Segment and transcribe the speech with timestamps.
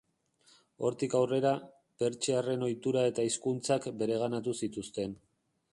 [0.87, 1.51] Hortik aurrera,
[2.05, 5.17] pertsiarren ohitura eta hizkuntzak bereganatu zituzten.